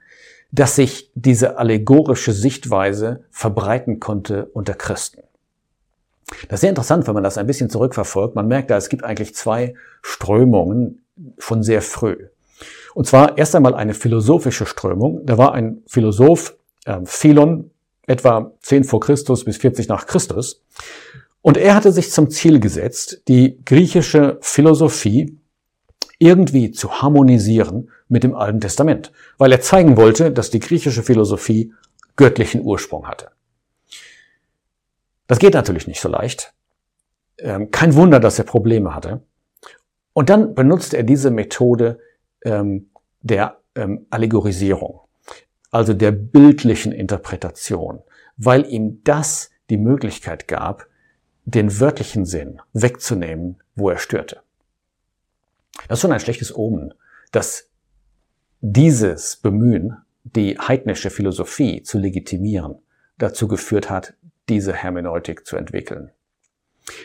dass 0.52 0.76
sich 0.76 1.10
diese 1.14 1.58
allegorische 1.58 2.32
Sichtweise 2.32 3.24
verbreiten 3.30 4.00
konnte 4.00 4.46
unter 4.52 4.74
Christen? 4.74 5.22
Das 6.48 6.58
ist 6.58 6.60
sehr 6.60 6.70
interessant, 6.70 7.06
wenn 7.06 7.14
man 7.14 7.24
das 7.24 7.38
ein 7.38 7.46
bisschen 7.46 7.70
zurückverfolgt. 7.70 8.34
Man 8.34 8.46
merkt 8.48 8.70
da, 8.70 8.76
es 8.76 8.88
gibt 8.88 9.04
eigentlich 9.04 9.34
zwei 9.34 9.74
Strömungen 10.02 11.02
von 11.38 11.62
sehr 11.62 11.82
früh. 11.82 12.16
Und 12.94 13.06
zwar 13.06 13.38
erst 13.38 13.54
einmal 13.54 13.74
eine 13.74 13.94
philosophische 13.94 14.66
Strömung. 14.66 15.24
Da 15.24 15.38
war 15.38 15.54
ein 15.54 15.82
Philosoph, 15.86 16.56
äh, 16.84 16.98
Philon, 17.04 17.70
etwa 18.06 18.52
10 18.62 18.84
vor 18.84 19.00
Christus 19.00 19.44
bis 19.44 19.56
40 19.58 19.88
nach 19.88 20.06
Christus. 20.06 20.62
Und 21.42 21.56
er 21.56 21.74
hatte 21.74 21.92
sich 21.92 22.10
zum 22.10 22.30
Ziel 22.30 22.60
gesetzt, 22.60 23.22
die 23.28 23.62
griechische 23.64 24.38
Philosophie 24.42 25.38
irgendwie 26.18 26.70
zu 26.70 27.00
harmonisieren 27.00 27.90
mit 28.08 28.24
dem 28.24 28.34
Alten 28.34 28.60
Testament, 28.60 29.10
weil 29.38 29.52
er 29.52 29.60
zeigen 29.60 29.96
wollte, 29.96 30.32
dass 30.32 30.50
die 30.50 30.60
griechische 30.60 31.02
Philosophie 31.02 31.72
göttlichen 32.16 32.60
Ursprung 32.60 33.06
hatte. 33.06 33.30
Das 35.26 35.38
geht 35.38 35.54
natürlich 35.54 35.86
nicht 35.86 36.00
so 36.00 36.08
leicht. 36.08 36.52
Ähm, 37.38 37.70
kein 37.70 37.94
Wunder, 37.94 38.20
dass 38.20 38.38
er 38.38 38.44
Probleme 38.44 38.94
hatte. 38.94 39.22
Und 40.12 40.28
dann 40.28 40.54
benutzt 40.54 40.92
er 40.92 41.04
diese 41.04 41.30
Methode 41.30 42.00
ähm, 42.44 42.90
der 43.22 43.60
ähm, 43.74 44.06
Allegorisierung 44.10 45.00
also 45.70 45.94
der 45.94 46.12
bildlichen 46.12 46.92
Interpretation, 46.92 48.02
weil 48.36 48.66
ihm 48.66 49.02
das 49.04 49.50
die 49.70 49.76
Möglichkeit 49.76 50.48
gab, 50.48 50.86
den 51.50 51.80
wörtlichen 51.80 52.24
Sinn 52.24 52.60
wegzunehmen, 52.72 53.62
wo 53.74 53.90
er 53.90 53.98
störte. 53.98 54.42
Das 55.88 55.98
ist 55.98 56.02
schon 56.02 56.12
ein 56.12 56.20
schlechtes 56.20 56.54
Omen, 56.54 56.94
dass 57.32 57.68
dieses 58.60 59.36
Bemühen, 59.36 59.96
die 60.24 60.58
heidnische 60.58 61.10
Philosophie 61.10 61.82
zu 61.82 61.98
legitimieren, 61.98 62.76
dazu 63.18 63.48
geführt 63.48 63.88
hat, 63.88 64.14
diese 64.48 64.74
Hermeneutik 64.74 65.46
zu 65.46 65.56
entwickeln. 65.56 66.10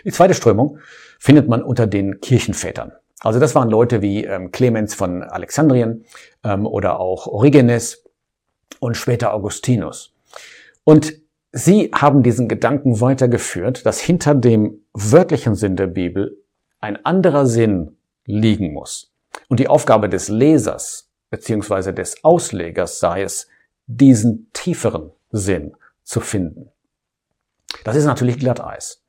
Die 0.03 0.11
zweite 0.11 0.33
Strömung 0.33 0.79
findet 1.19 1.47
man 1.47 1.63
unter 1.63 1.87
den 1.87 2.19
Kirchenvätern. 2.19 2.91
Also 3.19 3.39
das 3.39 3.55
waren 3.55 3.69
Leute 3.69 4.01
wie 4.01 4.25
ähm, 4.25 4.51
Clemens 4.51 4.93
von 4.93 5.23
Alexandrien 5.23 6.05
ähm, 6.43 6.65
oder 6.65 6.99
auch 6.99 7.27
Origenes, 7.27 8.05
und 8.79 8.95
später 8.95 9.33
Augustinus. 9.33 10.13
Und 10.83 11.13
sie 11.55 11.89
haben 11.93 12.21
diesen 12.21 12.47
Gedanken 12.47 12.99
weitergeführt, 13.01 13.85
dass 13.85 13.99
hinter 13.99 14.35
dem 14.35 14.81
wörtlichen 14.93 15.55
Sinn 15.55 15.77
der 15.77 15.87
Bibel 15.87 16.37
ein 16.79 17.03
anderer 17.05 17.45
Sinn 17.45 17.97
liegen 18.25 18.73
muss. 18.73 19.13
Und 19.47 19.59
die 19.59 19.69
Aufgabe 19.69 20.09
des 20.09 20.27
Lesers 20.27 21.09
beziehungsweise 21.29 21.93
des 21.93 22.23
Auslegers 22.23 22.99
sei 22.99 23.23
es, 23.23 23.47
diesen 23.87 24.49
tieferen 24.53 25.11
Sinn 25.31 25.75
zu 26.03 26.19
finden. 26.19 26.69
Das 27.83 27.95
ist 27.95 28.05
natürlich 28.05 28.37
Glatteis. 28.37 29.03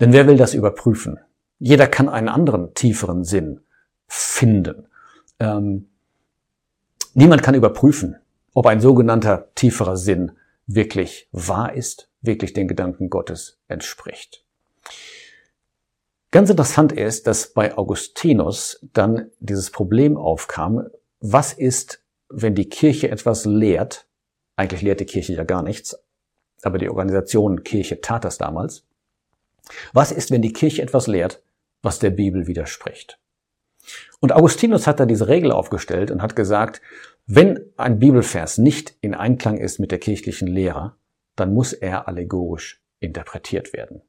Denn 0.00 0.12
wer 0.12 0.26
will 0.26 0.36
das 0.36 0.54
überprüfen? 0.54 1.18
Jeder 1.58 1.86
kann 1.86 2.08
einen 2.08 2.28
anderen 2.28 2.74
tieferen 2.74 3.24
Sinn 3.24 3.60
finden. 4.06 4.86
Ähm, 5.38 5.88
niemand 7.14 7.42
kann 7.42 7.54
überprüfen, 7.54 8.16
ob 8.54 8.66
ein 8.66 8.80
sogenannter 8.80 9.48
tieferer 9.54 9.96
Sinn 9.96 10.32
wirklich 10.68 11.28
wahr 11.32 11.72
ist, 11.72 12.08
wirklich 12.20 12.52
den 12.52 12.68
Gedanken 12.68 13.10
Gottes 13.10 13.58
entspricht. 13.66 14.44
Ganz 16.30 16.50
interessant 16.50 16.92
ist, 16.92 17.26
dass 17.26 17.54
bei 17.54 17.76
Augustinus 17.76 18.86
dann 18.92 19.30
dieses 19.40 19.70
Problem 19.70 20.16
aufkam, 20.16 20.86
was 21.20 21.54
ist, 21.54 22.02
wenn 22.28 22.54
die 22.54 22.68
Kirche 22.68 23.10
etwas 23.10 23.46
lehrt, 23.46 24.06
eigentlich 24.54 24.82
lehrt 24.82 25.00
die 25.00 25.06
Kirche 25.06 25.32
ja 25.32 25.44
gar 25.44 25.62
nichts, 25.62 25.98
aber 26.62 26.76
die 26.76 26.90
Organisation 26.90 27.64
Kirche 27.64 28.02
tat 28.02 28.24
das 28.24 28.36
damals, 28.36 28.84
was 29.94 30.12
ist, 30.12 30.30
wenn 30.30 30.42
die 30.42 30.52
Kirche 30.52 30.82
etwas 30.82 31.06
lehrt, 31.06 31.42
was 31.80 31.98
der 31.98 32.10
Bibel 32.10 32.46
widerspricht? 32.46 33.18
Und 34.20 34.32
Augustinus 34.32 34.86
hat 34.86 35.00
da 35.00 35.06
diese 35.06 35.28
Regel 35.28 35.50
aufgestellt 35.50 36.10
und 36.10 36.20
hat 36.20 36.36
gesagt, 36.36 36.82
wenn 37.30 37.60
ein 37.76 37.98
Bibelvers 37.98 38.56
nicht 38.56 38.96
in 39.02 39.14
Einklang 39.14 39.58
ist 39.58 39.78
mit 39.78 39.90
der 39.90 39.98
kirchlichen 39.98 40.48
Lehre, 40.48 40.96
dann 41.36 41.52
muss 41.52 41.74
er 41.74 42.08
allegorisch 42.08 42.82
interpretiert 43.00 43.74
werden. 43.74 44.00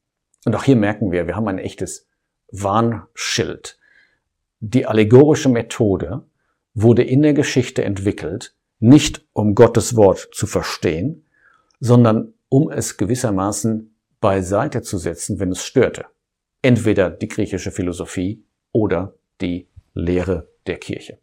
Und 0.45 0.55
auch 0.55 0.63
hier 0.63 0.77
merken 0.77 1.11
wir, 1.11 1.27
wir 1.27 1.35
haben 1.35 1.49
ein 1.49 1.59
echtes 1.59 2.07
Warnschild. 2.49 3.77
Die 4.61 4.85
allegorische 4.85 5.49
Methode 5.49 6.23
wurde 6.73 7.03
in 7.03 7.21
der 7.21 7.33
Geschichte 7.33 7.83
entwickelt, 7.83 8.55
nicht 8.79 9.27
um 9.33 9.53
Gottes 9.53 9.97
Wort 9.97 10.29
zu 10.31 10.47
verstehen, 10.47 11.25
sondern 11.81 12.33
um 12.47 12.71
es 12.71 12.95
gewissermaßen 12.95 13.93
beiseite 14.21 14.81
zu 14.81 14.97
setzen, 14.97 15.41
wenn 15.41 15.51
es 15.51 15.65
störte. 15.65 16.05
Entweder 16.61 17.09
die 17.09 17.27
griechische 17.27 17.71
Philosophie 17.71 18.45
oder 18.71 19.15
die 19.41 19.67
Lehre 19.93 20.47
der 20.67 20.77
Kirche. 20.77 21.19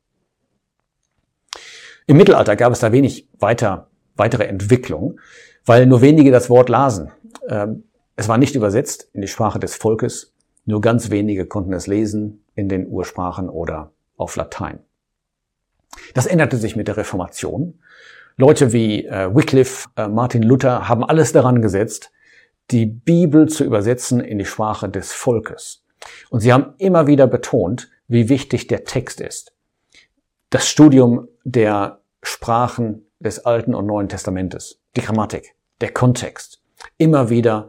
Im 2.06 2.16
Mittelalter 2.16 2.54
gab 2.54 2.72
es 2.72 2.80
da 2.80 2.92
wenig 2.92 3.28
weiter, 3.38 3.88
weitere 4.14 4.44
Entwicklung, 4.44 5.18
weil 5.64 5.86
nur 5.86 6.02
wenige 6.02 6.30
das 6.30 6.48
Wort 6.48 6.68
lasen. 6.68 7.10
Ähm, 7.48 7.84
es 8.14 8.28
war 8.28 8.38
nicht 8.38 8.54
übersetzt 8.54 9.10
in 9.12 9.20
die 9.20 9.28
Sprache 9.28 9.58
des 9.58 9.74
Volkes 9.76 10.32
Nur 10.64 10.80
ganz 10.80 11.10
wenige 11.10 11.46
konnten 11.46 11.72
es 11.72 11.86
lesen 11.86 12.44
in 12.54 12.68
den 12.68 12.88
Ursprachen 12.88 13.48
oder 13.48 13.92
auf 14.16 14.36
Latein. 14.36 14.80
Das 16.14 16.26
änderte 16.26 16.56
sich 16.56 16.76
mit 16.76 16.88
der 16.88 16.96
Reformation. 16.96 17.78
Leute 18.36 18.72
wie 18.72 19.06
äh, 19.06 19.34
Wycliffe, 19.34 19.88
äh, 19.96 20.08
Martin 20.08 20.42
Luther 20.42 20.88
haben 20.88 21.04
alles 21.04 21.32
daran 21.32 21.62
gesetzt, 21.62 22.10
die 22.70 22.86
Bibel 22.86 23.48
zu 23.48 23.64
übersetzen 23.64 24.20
in 24.20 24.38
die 24.38 24.44
Sprache 24.44 24.88
des 24.88 25.12
Volkes. 25.12 25.84
Und 26.30 26.40
sie 26.40 26.52
haben 26.52 26.74
immer 26.78 27.06
wieder 27.06 27.26
betont, 27.26 27.90
wie 28.08 28.28
wichtig 28.28 28.66
der 28.66 28.84
Text 28.84 29.20
ist. 29.20 29.55
Das 30.50 30.68
Studium 30.68 31.26
der 31.42 32.00
Sprachen 32.22 33.04
des 33.18 33.44
Alten 33.44 33.74
und 33.74 33.86
Neuen 33.86 34.08
Testamentes, 34.08 34.80
die 34.96 35.00
Grammatik, 35.00 35.56
der 35.80 35.92
Kontext. 35.92 36.62
Immer 36.98 37.30
wieder 37.30 37.68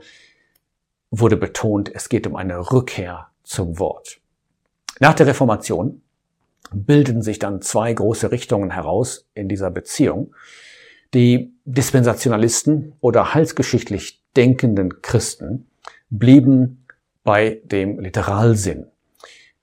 wurde 1.10 1.38
betont, 1.38 1.94
es 1.94 2.08
geht 2.08 2.28
um 2.28 2.36
eine 2.36 2.72
Rückkehr 2.72 3.30
zum 3.44 3.80
Wort. 3.80 4.20
Nach 5.00 5.16
der 5.16 5.26
Reformation 5.26 6.04
bilden 6.72 7.24
sich 7.24 7.40
dann 7.40 7.62
zwei 7.62 7.92
große 7.94 8.32
Richtungen 8.32 8.72
heraus 8.72 9.28
in 9.34 9.48
dieser 9.50 9.72
Beziehung. 9.72 10.36
Die 11.14 11.54
Dispensationalisten 11.66 12.94
oder 13.00 13.34
heilsgeschichtlich 13.34 14.24
denkenden 14.36 15.02
Christen 15.02 15.68
blieben 16.10 16.86
bei 17.24 17.62
dem 17.64 18.00
Literalsinn, 18.00 18.88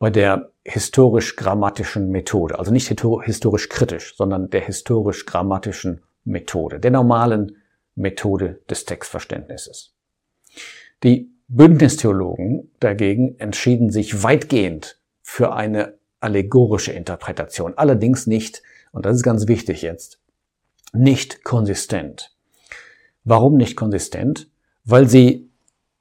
bei 0.04 0.10
der 0.10 0.50
historisch-grammatischen 0.64 2.10
Methode, 2.10 2.58
also 2.58 2.70
nicht 2.70 2.88
historisch-kritisch, 2.88 4.14
sondern 4.14 4.50
der 4.50 4.60
historisch-grammatischen 4.60 6.02
Methode, 6.24 6.78
der 6.78 6.90
normalen 6.90 7.56
Methode 7.94 8.60
des 8.68 8.84
Textverständnisses. 8.84 9.94
Die 11.02 11.30
Bündnistheologen 11.48 12.70
dagegen 12.80 13.38
entschieden 13.38 13.88
sich 13.88 14.22
weitgehend 14.22 15.00
für 15.22 15.54
eine 15.54 15.94
allegorische 16.20 16.92
Interpretation, 16.92 17.72
allerdings 17.76 18.26
nicht, 18.26 18.62
und 18.92 19.06
das 19.06 19.16
ist 19.16 19.22
ganz 19.22 19.48
wichtig 19.48 19.80
jetzt, 19.80 20.20
nicht 20.92 21.44
konsistent. 21.44 22.36
Warum 23.24 23.56
nicht 23.56 23.74
konsistent? 23.74 24.50
Weil 24.84 25.08
sie 25.08 25.48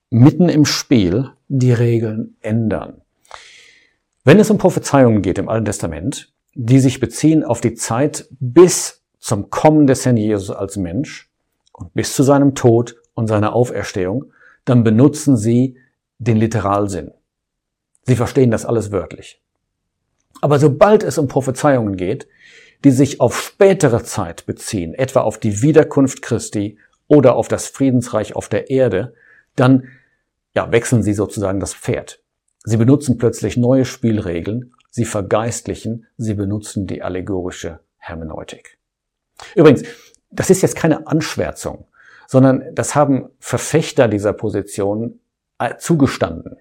mitten 0.10 0.50
im 0.50 0.66
Spiel 0.66 1.30
die 1.48 1.72
Regeln 1.72 2.36
ändern. 2.42 3.03
Wenn 4.26 4.40
es 4.40 4.50
um 4.50 4.58
Prophezeiungen 4.58 5.22
geht 5.22 5.38
im 5.38 5.50
Alten 5.50 5.66
Testament, 5.66 6.32
die 6.54 6.80
sich 6.80 7.02
beziehen 7.02 7.44
auf 7.44 7.60
die 7.60 7.74
Zeit 7.74 8.28
bis 8.40 9.04
zum 9.20 9.50
Kommen 9.50 9.86
des 9.86 10.06
Herrn 10.06 10.16
Jesus 10.16 10.50
als 10.50 10.78
Mensch 10.78 11.30
und 11.74 11.94
bis 11.94 12.16
zu 12.16 12.24
seinem 12.24 12.56
Tod 12.56 12.96
und 13.16 13.28
seiner 13.28 13.54
Auferstehung, 13.54 14.32
dann 14.64 14.86
benutzen 14.86 15.36
sie 15.36 15.78
den 16.20 16.38
Literalsinn. 16.38 17.12
Sie 18.04 18.16
verstehen 18.16 18.50
das 18.50 18.66
alles 18.66 18.92
wörtlich. 18.92 19.42
Aber 20.40 20.58
sobald 20.58 21.04
es 21.04 21.18
um 21.18 21.28
Prophezeiungen 21.28 21.98
geht, 21.98 22.28
die 22.86 22.92
sich 22.92 23.20
auf 23.20 23.38
spätere 23.42 24.04
Zeit 24.04 24.46
beziehen, 24.46 24.94
etwa 24.94 25.22
auf 25.22 25.38
die 25.38 25.62
Wiederkunft 25.62 26.22
Christi 26.22 26.78
oder 27.08 27.36
auf 27.36 27.50
das 27.50 27.68
Friedensreich 27.68 28.36
auf 28.38 28.48
der 28.48 28.70
Erde, 28.70 29.14
dann 29.58 29.90
ja, 30.56 30.72
wechseln 30.72 31.04
sie 31.04 31.14
sozusagen 31.14 31.60
das 31.60 31.74
Pferd. 31.74 32.23
Sie 32.64 32.78
benutzen 32.78 33.18
plötzlich 33.18 33.58
neue 33.58 33.86
Spielregeln, 33.86 34.74
sie 34.90 35.06
vergeistlichen, 35.06 36.08
sie 36.18 36.34
benutzen 36.34 36.88
die 36.88 37.02
allegorische 37.02 37.80
Hermeneutik. 37.98 38.78
Übrigens, 39.56 39.84
das 40.30 40.50
ist 40.50 40.62
jetzt 40.62 40.76
keine 40.76 41.08
Anschwärzung, 41.08 41.86
sondern 42.28 42.64
das 42.74 42.96
haben 42.96 43.30
Verfechter 43.40 44.08
dieser 44.08 44.34
Position 44.34 45.20
äh, 45.60 45.76
zugestanden. 45.78 46.58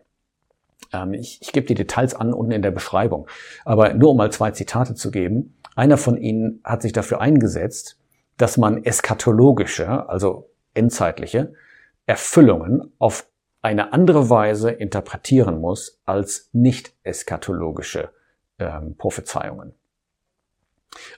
Ähm, 0.92 1.14
ich, 1.14 1.40
ich 1.40 1.52
gebe 1.52 1.66
die 1.66 1.74
Details 1.74 2.14
an 2.14 2.32
unten 2.32 2.52
in 2.52 2.62
der 2.62 2.70
Beschreibung. 2.70 3.26
Aber 3.64 3.94
nur 3.94 4.10
um 4.10 4.16
mal 4.16 4.32
zwei 4.32 4.50
Zitate 4.50 4.94
zu 4.94 5.10
geben. 5.10 5.56
Einer 5.74 5.96
von 5.96 6.16
ihnen 6.16 6.60
hat 6.64 6.82
sich 6.82 6.92
dafür 6.92 7.20
eingesetzt, 7.20 7.98
dass 8.36 8.56
man 8.56 8.84
eskatologische, 8.84 10.08
also 10.08 10.50
endzeitliche, 10.74 11.54
Erfüllungen 12.06 12.92
auf 12.98 13.26
eine 13.62 13.92
andere 13.92 14.28
Weise 14.28 14.70
interpretieren 14.70 15.60
muss 15.60 16.00
als 16.04 16.50
nicht 16.52 16.94
eskatologische 17.04 18.10
ähm, 18.58 18.96
Prophezeiungen. 18.96 19.74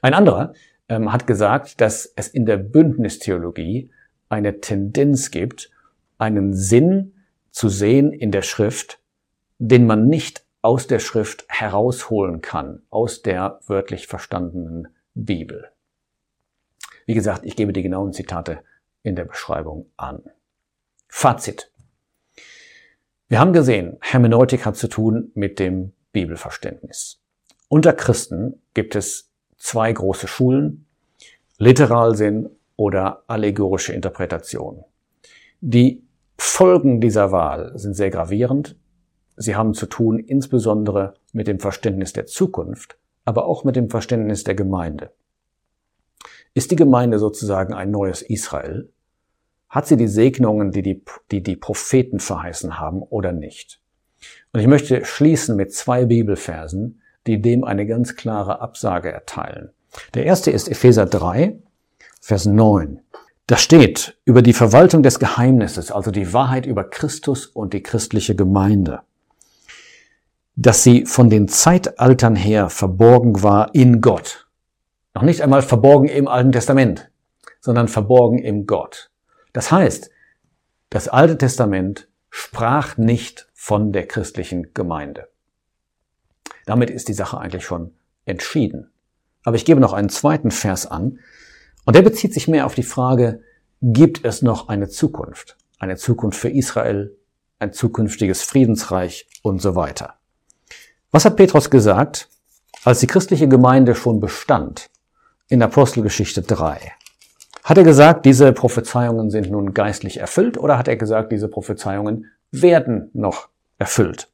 Ein 0.02 0.14
anderer 0.14 0.52
ähm, 0.88 1.12
hat 1.12 1.26
gesagt, 1.26 1.80
dass 1.80 2.06
es 2.16 2.28
in 2.28 2.46
der 2.46 2.58
Bündnistheologie 2.58 3.90
eine 4.28 4.60
Tendenz 4.60 5.30
gibt, 5.30 5.70
einen 6.18 6.54
Sinn 6.54 7.14
zu 7.50 7.68
sehen 7.68 8.12
in 8.12 8.30
der 8.30 8.42
Schrift, 8.42 9.00
den 9.58 9.86
man 9.86 10.06
nicht 10.06 10.44
aus 10.60 10.86
der 10.86 10.98
Schrift 10.98 11.44
herausholen 11.48 12.40
kann, 12.40 12.82
aus 12.90 13.22
der 13.22 13.60
wörtlich 13.66 14.06
verstandenen 14.06 14.88
Bibel. 15.14 15.70
Wie 17.06 17.14
gesagt, 17.14 17.44
ich 17.44 17.56
gebe 17.56 17.72
die 17.72 17.82
genauen 17.82 18.12
Zitate 18.12 18.60
in 19.02 19.16
der 19.16 19.24
Beschreibung 19.24 19.90
an. 19.96 20.22
Fazit. 21.08 21.70
Wir 23.28 23.40
haben 23.40 23.54
gesehen, 23.54 23.96
Hermeneutik 24.02 24.66
hat 24.66 24.76
zu 24.76 24.86
tun 24.86 25.30
mit 25.34 25.58
dem 25.58 25.92
Bibelverständnis. 26.12 27.22
Unter 27.68 27.94
Christen 27.94 28.60
gibt 28.74 28.94
es 28.94 29.30
zwei 29.56 29.90
große 29.90 30.28
Schulen, 30.28 30.84
Literalsinn 31.56 32.50
oder 32.76 33.22
allegorische 33.26 33.94
Interpretation. 33.94 34.84
Die 35.62 36.02
Folgen 36.36 37.00
dieser 37.00 37.32
Wahl 37.32 37.72
sind 37.78 37.94
sehr 37.94 38.10
gravierend. 38.10 38.76
Sie 39.36 39.56
haben 39.56 39.72
zu 39.72 39.86
tun 39.86 40.18
insbesondere 40.18 41.14
mit 41.32 41.48
dem 41.48 41.60
Verständnis 41.60 42.12
der 42.12 42.26
Zukunft, 42.26 42.98
aber 43.24 43.46
auch 43.46 43.64
mit 43.64 43.74
dem 43.74 43.88
Verständnis 43.88 44.44
der 44.44 44.54
Gemeinde. 44.54 45.12
Ist 46.52 46.70
die 46.70 46.76
Gemeinde 46.76 47.18
sozusagen 47.18 47.72
ein 47.72 47.90
neues 47.90 48.20
Israel? 48.20 48.90
Hat 49.74 49.88
sie 49.88 49.96
die 49.96 50.06
Segnungen, 50.06 50.70
die 50.70 50.82
die, 50.82 51.02
die 51.32 51.42
die 51.42 51.56
Propheten 51.56 52.20
verheißen 52.20 52.78
haben 52.78 53.02
oder 53.02 53.32
nicht? 53.32 53.80
Und 54.52 54.60
ich 54.60 54.68
möchte 54.68 55.04
schließen 55.04 55.56
mit 55.56 55.74
zwei 55.74 56.04
Bibelversen, 56.04 57.02
die 57.26 57.42
dem 57.42 57.64
eine 57.64 57.84
ganz 57.84 58.14
klare 58.14 58.60
Absage 58.60 59.10
erteilen. 59.10 59.70
Der 60.14 60.26
erste 60.26 60.52
ist 60.52 60.68
Epheser 60.68 61.06
3, 61.06 61.56
Vers 62.20 62.46
9. 62.46 63.00
Da 63.48 63.56
steht 63.56 64.16
über 64.24 64.42
die 64.42 64.52
Verwaltung 64.52 65.02
des 65.02 65.18
Geheimnisses, 65.18 65.90
also 65.90 66.12
die 66.12 66.32
Wahrheit 66.32 66.66
über 66.66 66.84
Christus 66.84 67.46
und 67.46 67.74
die 67.74 67.82
christliche 67.82 68.36
Gemeinde, 68.36 69.00
dass 70.54 70.84
sie 70.84 71.04
von 71.04 71.30
den 71.30 71.48
Zeitaltern 71.48 72.36
her 72.36 72.70
verborgen 72.70 73.42
war 73.42 73.74
in 73.74 74.00
Gott. 74.00 74.46
Noch 75.14 75.22
nicht 75.22 75.42
einmal 75.42 75.62
verborgen 75.62 76.06
im 76.06 76.28
Alten 76.28 76.52
Testament, 76.52 77.10
sondern 77.60 77.88
verborgen 77.88 78.38
im 78.38 78.66
Gott. 78.66 79.10
Das 79.54 79.72
heißt, 79.72 80.10
das 80.90 81.08
Alte 81.08 81.38
Testament 81.38 82.08
sprach 82.28 82.98
nicht 82.98 83.48
von 83.54 83.92
der 83.92 84.06
christlichen 84.06 84.74
Gemeinde. 84.74 85.28
Damit 86.66 86.90
ist 86.90 87.08
die 87.08 87.14
Sache 87.14 87.38
eigentlich 87.38 87.64
schon 87.64 87.94
entschieden. 88.26 88.90
Aber 89.44 89.56
ich 89.56 89.64
gebe 89.64 89.80
noch 89.80 89.92
einen 89.92 90.10
zweiten 90.10 90.50
Vers 90.50 90.86
an, 90.86 91.20
und 91.86 91.94
der 91.96 92.02
bezieht 92.02 92.32
sich 92.32 92.48
mehr 92.48 92.64
auf 92.64 92.74
die 92.74 92.82
Frage, 92.82 93.42
gibt 93.82 94.24
es 94.24 94.42
noch 94.42 94.68
eine 94.68 94.88
Zukunft? 94.88 95.56
Eine 95.78 95.96
Zukunft 95.96 96.40
für 96.40 96.48
Israel, 96.48 97.16
ein 97.58 97.72
zukünftiges 97.72 98.42
Friedensreich 98.42 99.28
und 99.42 99.60
so 99.60 99.76
weiter. 99.76 100.14
Was 101.10 101.26
hat 101.26 101.36
Petrus 101.36 101.70
gesagt, 101.70 102.28
als 102.84 103.00
die 103.00 103.06
christliche 103.06 103.48
Gemeinde 103.48 103.94
schon 103.94 104.18
bestand 104.18 104.90
in 105.48 105.62
Apostelgeschichte 105.62 106.42
3? 106.42 106.92
Hat 107.64 107.78
er 107.78 107.84
gesagt, 107.84 108.26
diese 108.26 108.52
Prophezeiungen 108.52 109.30
sind 109.30 109.50
nun 109.50 109.72
geistlich 109.72 110.20
erfüllt 110.20 110.58
oder 110.58 110.76
hat 110.76 110.86
er 110.86 110.96
gesagt, 110.96 111.32
diese 111.32 111.48
Prophezeiungen 111.48 112.30
werden 112.50 113.08
noch 113.14 113.48
erfüllt? 113.78 114.28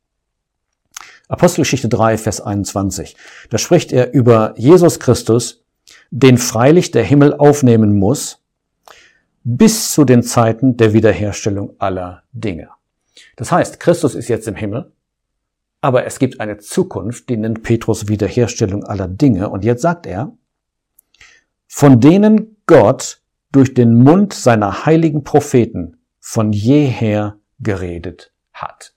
Apostelgeschichte 1.28 1.88
3, 1.88 2.18
Vers 2.18 2.40
21. 2.40 3.16
Da 3.48 3.58
spricht 3.58 3.92
er 3.92 4.12
über 4.12 4.52
Jesus 4.56 4.98
Christus, 4.98 5.62
den 6.10 6.38
freilich 6.38 6.90
der 6.90 7.04
Himmel 7.04 7.34
aufnehmen 7.34 7.96
muss, 7.96 8.42
bis 9.44 9.92
zu 9.92 10.04
den 10.04 10.24
Zeiten 10.24 10.76
der 10.76 10.92
Wiederherstellung 10.92 11.76
aller 11.78 12.24
Dinge. 12.32 12.70
Das 13.36 13.52
heißt, 13.52 13.78
Christus 13.78 14.16
ist 14.16 14.26
jetzt 14.26 14.48
im 14.48 14.56
Himmel, 14.56 14.90
aber 15.80 16.04
es 16.04 16.18
gibt 16.18 16.40
eine 16.40 16.58
Zukunft, 16.58 17.28
die 17.28 17.36
nennt 17.36 17.62
Petrus 17.62 18.08
Wiederherstellung 18.08 18.82
aller 18.82 19.06
Dinge. 19.06 19.50
Und 19.50 19.64
jetzt 19.64 19.82
sagt 19.82 20.06
er, 20.06 20.32
von 21.68 22.00
denen 22.00 22.56
Gott 22.66 23.19
durch 23.52 23.74
den 23.74 23.94
Mund 23.94 24.32
seiner 24.32 24.86
heiligen 24.86 25.24
Propheten 25.24 25.98
von 26.18 26.52
jeher 26.52 27.38
geredet 27.58 28.32
hat. 28.52 28.94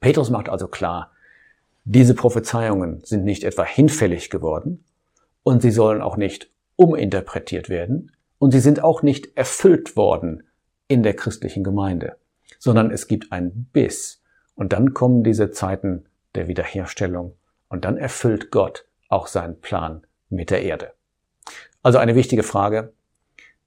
Petrus 0.00 0.30
macht 0.30 0.48
also 0.48 0.68
klar, 0.68 1.12
diese 1.84 2.14
Prophezeiungen 2.14 3.02
sind 3.04 3.24
nicht 3.24 3.44
etwa 3.44 3.64
hinfällig 3.64 4.30
geworden, 4.30 4.84
und 5.42 5.62
sie 5.62 5.70
sollen 5.70 6.02
auch 6.02 6.16
nicht 6.16 6.50
uminterpretiert 6.76 7.68
werden 7.68 8.12
und 8.38 8.52
sie 8.52 8.60
sind 8.60 8.82
auch 8.82 9.02
nicht 9.02 9.36
erfüllt 9.36 9.96
worden 9.96 10.44
in 10.88 11.02
der 11.02 11.14
christlichen 11.14 11.64
Gemeinde, 11.64 12.16
sondern 12.58 12.90
es 12.90 13.06
gibt 13.06 13.32
ein 13.32 13.68
Biss 13.72 14.22
Und 14.54 14.72
dann 14.74 14.92
kommen 14.92 15.24
diese 15.24 15.50
Zeiten 15.50 16.04
der 16.34 16.46
Wiederherstellung 16.46 17.34
und 17.68 17.84
dann 17.84 17.96
erfüllt 17.96 18.50
Gott 18.50 18.84
auch 19.08 19.26
seinen 19.26 19.60
Plan 19.60 20.06
mit 20.28 20.50
der 20.50 20.62
Erde. 20.62 20.92
Also 21.82 21.98
eine 21.98 22.14
wichtige 22.14 22.42
Frage. 22.42 22.92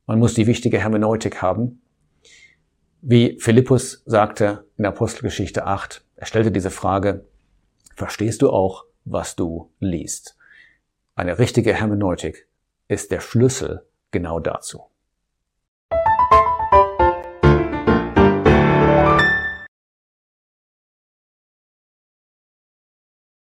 Man 0.05 0.19
muss 0.19 0.33
die 0.33 0.47
wichtige 0.47 0.79
Hermeneutik 0.79 1.41
haben. 1.41 1.81
Wie 3.01 3.37
Philippus 3.39 4.03
sagte 4.05 4.65
in 4.77 4.85
Apostelgeschichte 4.85 5.65
8, 5.65 6.05
er 6.15 6.25
stellte 6.25 6.51
diese 6.51 6.71
Frage, 6.71 7.25
verstehst 7.95 8.41
du 8.41 8.49
auch, 8.49 8.85
was 9.05 9.35
du 9.35 9.71
liest? 9.79 10.37
Eine 11.15 11.39
richtige 11.39 11.73
Hermeneutik 11.73 12.47
ist 12.87 13.11
der 13.11 13.19
Schlüssel 13.19 13.85
genau 14.11 14.39
dazu. 14.39 14.83